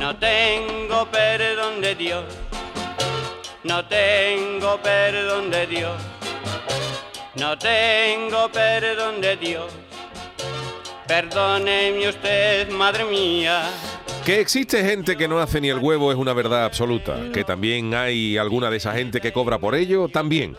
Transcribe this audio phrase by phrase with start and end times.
[0.00, 2.24] No tengo perdón de Dios,
[3.64, 6.00] no tengo perdón de Dios,
[7.36, 9.70] no tengo perdón de Dios.
[11.06, 13.62] Perdóneme usted, madre mía.
[14.24, 17.18] Que existe gente que no hace ni el huevo es una verdad absoluta.
[17.34, 20.56] Que también hay alguna de esa gente que cobra por ello, también.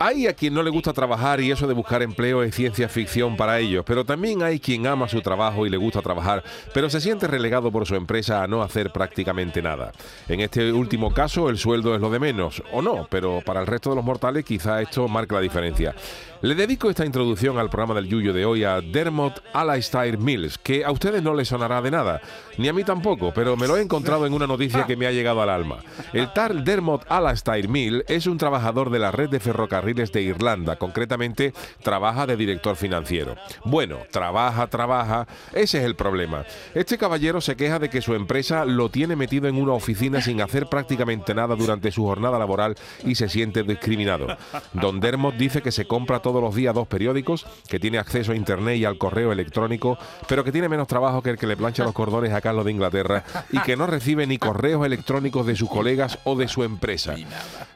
[0.00, 3.36] Hay a quien no le gusta trabajar y eso de buscar empleo es ciencia ficción
[3.36, 7.00] para ellos, pero también hay quien ama su trabajo y le gusta trabajar, pero se
[7.00, 9.90] siente relegado por su empresa a no hacer prácticamente nada.
[10.28, 13.66] En este último caso el sueldo es lo de menos, o no, pero para el
[13.66, 15.96] resto de los mortales quizá esto marque la diferencia.
[16.42, 20.84] Le dedico esta introducción al programa del Yuyo de hoy a Dermot Alastair Mills, que
[20.84, 22.20] a ustedes no les sonará de nada,
[22.56, 25.10] ni a mí tampoco, pero me lo he encontrado en una noticia que me ha
[25.10, 25.78] llegado al alma.
[26.12, 29.40] El tal Dermot Alastair Mills es un trabajador de la red de
[29.88, 33.36] ferrocarriles de Irlanda, concretamente trabaja de director financiero.
[33.64, 36.44] Bueno, trabaja, trabaja, ese es el problema.
[36.74, 40.40] Este caballero se queja de que su empresa lo tiene metido en una oficina sin
[40.40, 44.36] hacer prácticamente nada durante su jornada laboral y se siente discriminado.
[44.72, 48.36] Don Dermot dice que se compra todos los días dos periódicos, que tiene acceso a
[48.36, 51.84] internet y al correo electrónico, pero que tiene menos trabajo que el que le plancha
[51.84, 55.68] los cordones a Carlos de Inglaterra y que no recibe ni correos electrónicos de sus
[55.68, 57.14] colegas o de su empresa.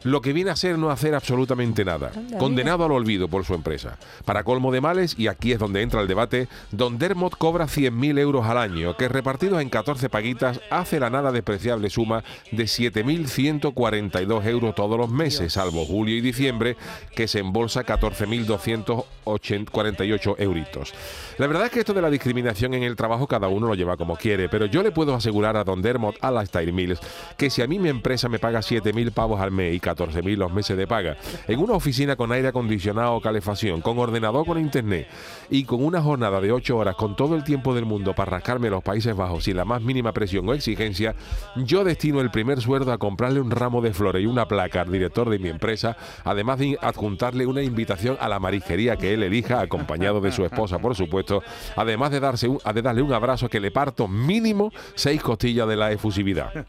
[0.02, 2.01] Lo que viene a ser no hacer absolutamente nada.
[2.38, 3.98] Condenado al olvido por su empresa.
[4.24, 8.18] Para colmo de males, y aquí es donde entra el debate, Don Dermot cobra 100.000
[8.18, 14.46] euros al año, que repartidos en 14 paguitas hace la nada despreciable suma de 7.142
[14.46, 16.76] euros todos los meses, salvo julio y diciembre,
[17.14, 20.92] que se embolsa 14.248 euritos.
[21.38, 23.96] La verdad es que esto de la discriminación en el trabajo cada uno lo lleva
[23.96, 27.00] como quiere, pero yo le puedo asegurar a Don Dermot Alastair Mills
[27.36, 30.52] que si a mí mi empresa me paga 7.000 pavos al mes y 14.000 los
[30.52, 31.16] meses de paga,
[31.46, 35.08] en una oficina con aire acondicionado o calefacción, con ordenador con internet
[35.50, 38.70] y con una jornada de 8 horas con todo el tiempo del mundo para rascarme
[38.70, 41.14] los Países Bajos sin la más mínima presión o exigencia,
[41.56, 44.90] yo destino el primer sueldo a comprarle un ramo de flores y una placa al
[44.90, 49.60] director de mi empresa, además de adjuntarle una invitación a la marisquería que él elija,
[49.60, 51.42] acompañado de su esposa, por supuesto,
[51.76, 55.76] además de, darse un, de darle un abrazo que le parto mínimo seis costillas de
[55.76, 56.66] la efusividad.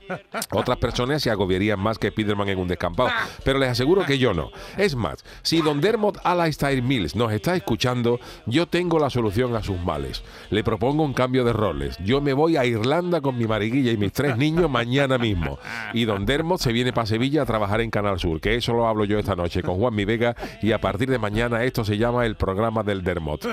[0.51, 3.09] Otras personas se agobiarían más que Spiderman en un descampado,
[3.45, 4.51] pero les aseguro que yo no.
[4.77, 9.63] Es más, si Don Dermot Alastair Mills nos está escuchando, yo tengo la solución a
[9.63, 10.23] sus males.
[10.49, 11.97] Le propongo un cambio de roles.
[12.03, 15.59] Yo me voy a Irlanda con mi mariguilla y mis tres niños mañana mismo.
[15.93, 18.87] Y Don Dermot se viene para Sevilla a trabajar en Canal Sur, que eso lo
[18.87, 21.97] hablo yo esta noche con Juan Mi Vega y a partir de mañana esto se
[21.97, 23.47] llama el programa del Dermot.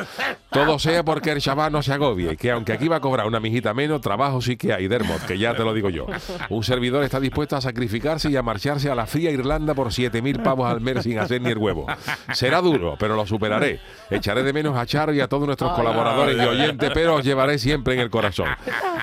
[0.51, 3.41] Todo sea porque el chaval no se agobie, que aunque aquí va a cobrar una
[3.41, 6.07] mijita menos, trabajo sí que hay, Dermot, que ya te lo digo yo.
[6.49, 10.43] Un servidor está dispuesto a sacrificarse y a marcharse a la fría Irlanda por 7.000
[10.43, 11.87] pavos al mes sin hacer ni el huevo.
[12.33, 13.81] Será duro, pero lo superaré.
[14.11, 17.59] Echaré de menos a Charo y a todos nuestros colaboradores y oyentes, pero os llevaré
[17.59, 18.49] siempre en el corazón.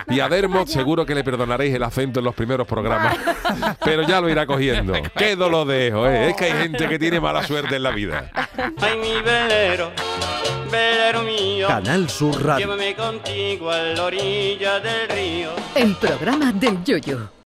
[0.08, 3.18] Y a Dermot seguro que le perdonaréis el acento en los primeros programas,
[3.84, 4.94] pero ya lo irá cogiendo.
[5.16, 6.30] Qué lo dejo, ¿eh?
[6.30, 8.31] Es que hay gente que tiene mala suerte en la vida.
[8.81, 9.92] Ay, mi velero,
[10.72, 11.68] velero mío.
[11.68, 12.66] Canal Sur Radio.
[12.66, 15.50] Llévame contigo a la orilla del río.
[15.76, 17.37] El programa del Yoyo.